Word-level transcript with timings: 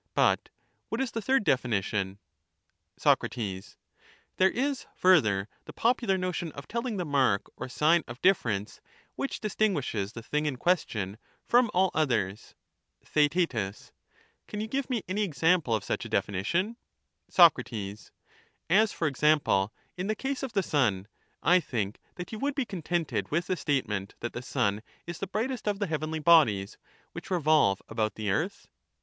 But 0.15 0.49
what 0.89 0.99
is 0.99 1.11
the 1.11 1.21
third 1.21 1.43
definition? 1.43 2.17
Soc* 2.97 3.21
There 3.31 4.49
is, 4.49 4.85
further, 4.95 5.47
the 5.65 5.73
popular 5.73 6.17
notion 6.17 6.51
of 6.53 6.67
telling 6.67 6.97
the 6.97 7.05
(3)/rrae 7.05 7.11
mark 7.11 7.43
or 7.55 7.69
sign 7.69 8.03
of 8.07 8.19
difference 8.23 8.81
which 9.15 9.39
distinguishes 9.39 10.13
the 10.13 10.23
thing 10.23 10.47
in 10.47 10.55
^^^^\ 10.55 10.59
question 10.59 11.19
from 11.45 11.69
all 11.75 11.91
others. 11.93 12.55
thing 13.05 13.29
with 13.33 13.33
Theaet 13.51 13.91
Can 14.47 14.59
you 14.59 14.65
give 14.65 14.89
me 14.89 15.03
any 15.07 15.21
example 15.21 15.75
of 15.75 15.83
such 15.83 16.03
a 16.03 16.09
defini 16.09 16.39
^^^/^^^"^ 16.39 16.45
tion? 16.47 16.65
or 16.67 16.73
sign 17.29 17.51
of 17.55 17.69
Soc. 17.69 18.13
As, 18.71 18.91
for 18.91 19.05
example, 19.07 19.71
in 19.97 20.07
the 20.07 20.15
case 20.15 20.41
of 20.41 20.53
the 20.53 20.63
sun, 20.63 21.07
I 21.43 21.59
think 21.59 21.97
that 22.15 22.25
difference, 22.25 22.31
you 22.31 22.39
would 22.39 22.55
be 22.55 22.65
contented 22.65 23.29
with 23.29 23.45
the 23.45 23.55
statement 23.55 24.15
that 24.21 24.33
the 24.33 24.41
sun 24.41 24.81
is 25.05 25.19
the 25.19 25.27
brightest 25.27 25.67
of 25.67 25.77
the 25.77 25.85
heavenly 25.85 26.17
bodies 26.17 26.79
which 27.11 27.29
revolve 27.29 27.83
about 27.87 28.15
the 28.15 28.31
earth. 28.31 28.67